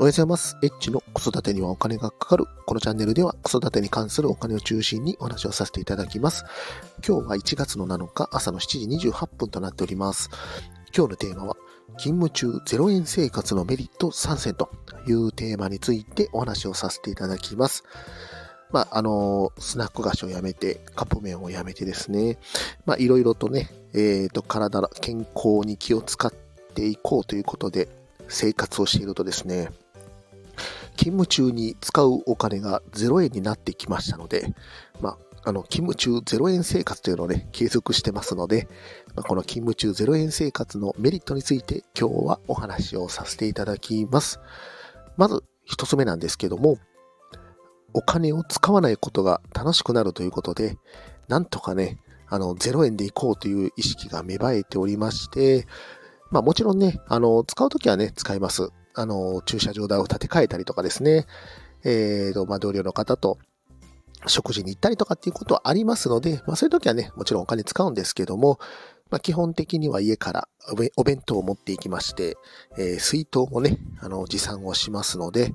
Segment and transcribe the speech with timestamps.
[0.00, 0.56] おはようございます。
[0.62, 2.44] エッチの子育てにはお金がかかる。
[2.66, 6.44] このチャンネルでは子育てに関するお金を中心にお話をさせていただきます。
[7.04, 10.30] 今日は1月の7日朝の7時28分となっております。
[10.96, 11.56] 今日のテーマは、
[11.98, 14.70] 勤務中0円生活のメリット3選と
[15.08, 17.82] いうテーマについてお話をさせていただきます。
[18.70, 22.38] まあ、あの、スナック菓子をやめて、カップ麺をやめてですね、
[22.86, 27.88] まあ、いろいろとね、えっ、と、体の健康に気を使っていこうということで、
[28.28, 29.70] 生活をしているとですね、
[30.98, 34.52] 勤務中に使うお金が0円になってきましたので、
[35.00, 38.68] まあ、あの、勤務中0円生活というのをね、継続してますので、
[39.14, 44.40] まあ、この勤務中0円生活のメリットについて今日はお話をさせていただきます。
[45.16, 46.78] まず一つ目なんですけども、
[47.94, 50.76] お金を使わないことが楽しくなるということで、
[51.28, 55.68] なんとかね、あの、0円で行こうという意識が芽生えておりまして、
[56.32, 58.70] まあもちろんね、あの、使うときはね、使います。
[58.98, 61.26] あの、駐車場代を建て替えたりとかですね、
[61.84, 63.38] えーと、まあ同僚の方と
[64.26, 68.58] 食事に行ったりとかっていうことはありますので、まあそういうときはね、もちろんお金使うんですけども、
[69.10, 72.36] まあ基本的には家からお弁お弁当を持っていきまして、
[72.76, 75.54] えー水筒もね、あの、持参をしますので、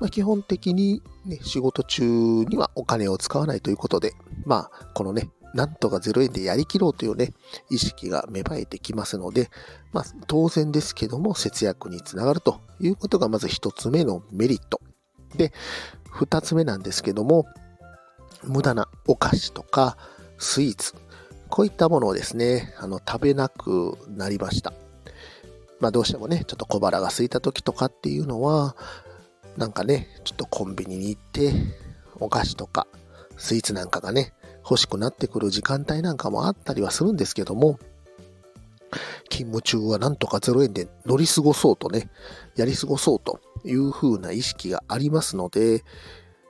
[0.00, 4.12] まあ基本的にね、仕事中にはお金を使わないということで、
[4.46, 7.32] まあこのね、なんとか0円でやりきろうというね、
[7.70, 9.50] 意識が芽生えてきますので、
[9.92, 14.80] まあ当然ですけども節約につながるということがまず一つ目のメリット。
[15.36, 15.52] で、
[16.10, 17.46] 二つ目なんですけども、
[18.44, 19.96] 無駄なお菓子とか
[20.38, 20.94] スイーツ、
[21.48, 24.72] こういったものをですね、あの、食べなくなりました。
[25.80, 28.76] まあどうしてもね、ちょっと小腹が空いた時とかっていうのは、
[29.56, 31.52] なんかね、ちょっとコンビニに行って、
[32.20, 32.86] お菓子とか
[33.36, 37.78] スイーツなんかがね、欲しくなってくる時間帯なんかもあったりはするんですけども、
[39.30, 42.10] 勤務中はなんとか0円で乗り過ごそうとね、
[42.56, 45.84] やり過ごそうという風な意識がありますので、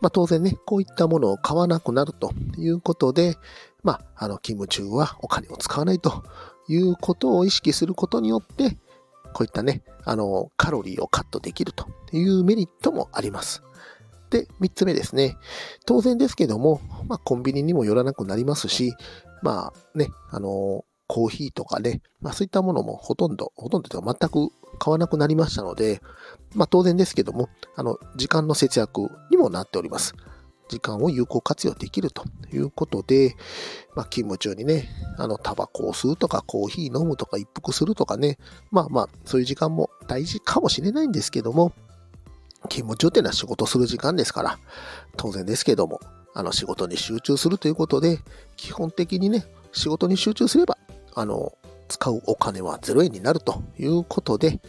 [0.00, 3.36] まあ当然ね、こういったものを買わなくなるということで、
[3.84, 6.24] まあ、あの、勤務中はお金を使わないと
[6.68, 8.78] いうことを意識することによって、
[9.34, 13.62] こういったね、あの、カロリーをカットできるというメリットもあります。
[14.34, 15.36] で、三つ目ですね。
[15.86, 18.92] 当然ですけども、まあ、コンビニにも寄らなくなりますし、
[19.42, 26.00] まあね、あの、コーヒーとかね、まあそういったものもほとんど、ほとんどというか全く買わなくなりましたので、
[26.54, 30.14] まあ当然ですけども、あの、時間の節約にもなっております。
[30.68, 33.36] 時間を有効活用できるということで、
[33.94, 38.38] まあ勤務中にね、あの、タバコを吸うとか、コーヒー飲むとか、一服するとかね、
[38.72, 41.72] まあまあ、そういう時間も大事かもしれないんですけども、
[42.68, 44.58] 勤務中っていうのは仕事する時間ですから、
[45.16, 46.00] 当然ですけども、
[46.34, 48.18] あの仕事に集中するということで、
[48.56, 50.76] 基本的にね、仕事に集中すれば、
[51.14, 51.52] あの、
[51.88, 54.60] 使うお金は0円になるということで、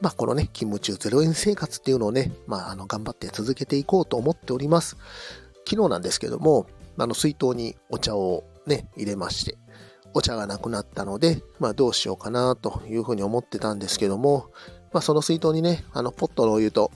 [0.00, 4.96] まあ、このね、勤務中0円生活っていうのをね、まあ、あの、頑張って続けていこうと思っております。
[5.68, 6.66] 昨日なんですけども、
[6.98, 9.58] あの、水筒にお茶をね、入れまして、
[10.14, 14.50] お茶がなくなったので、まあ、どうしようかなというふうに思ってたんですけども、
[14.92, 16.90] まあ、その水筒にね、あの、ポットのお湯と、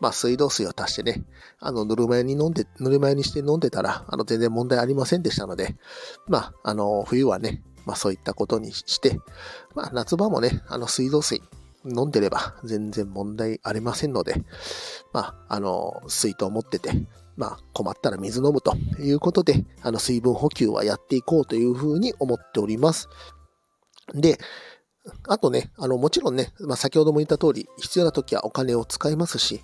[0.00, 1.24] まあ、水道水を足してね、
[1.58, 5.76] あの、ぬるま湯に飲んで、ぬるま湯にして飲んでたら、あの、全然問題ありませんでしたので、
[6.28, 9.18] まあ、あの、冬はね、まあ、そういったことにして、
[9.74, 11.42] まあ、夏場もね、あの、水道水
[11.84, 14.42] 飲んでれば全然問題ありませんので、
[15.12, 16.90] まあ、あの、水筒持ってて、
[17.36, 23.08] まあ、困ったら水飲むということで、あの、水分補給はやっていこうというふうに思っております。
[24.14, 24.38] で、
[25.28, 29.60] あとね、あの、もちろんね、まあ、先ほども言った通り、必要な時はお金を使いますし、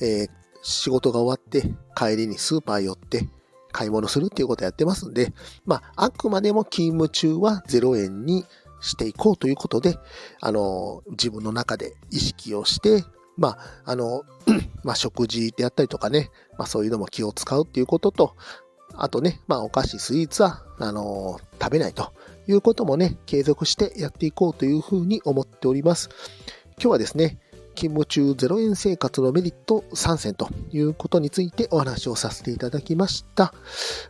[0.00, 0.30] えー
[0.66, 1.62] 仕事が終わって
[1.94, 3.28] 帰りにスーパー寄って
[3.70, 5.32] 買い物するっていうことをやってますんで、
[5.64, 8.44] まあ、あくまでも勤務中は0円に
[8.80, 9.96] していこうということで、
[10.40, 13.04] あの、自分の中で意識をして、
[13.36, 14.24] まあ、あの、
[14.82, 18.34] まあ、食事であったりとかね、まあ、そういうのも気を使うっていうことと、
[18.94, 22.12] あとね、まあ、お菓子、スイーツは、あの、食べないと
[22.46, 26.10] いうこともね、継続してやっていこうというふうに思っております。
[26.78, 27.38] 今日はですね、
[27.76, 33.52] 勤務中0円生活のメリット3選ということについてお話をさせていただきました。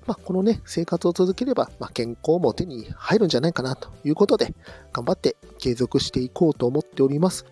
[0.06, 4.54] まあ、このね、生活を続ければ、まあ、健康も手に入るんじゃないかなということで、
[4.92, 7.44] 頑張って継続していこうと思っております。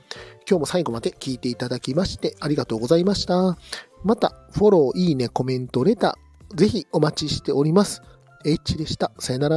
[0.48, 3.58] 今日も最後まで聞いていただきましてありがとうございました。
[4.04, 8.02] また、フォロー、いいね、コメント、レター、ぜひお待ちしております。
[8.44, 9.10] H でした。
[9.18, 9.56] さよなら。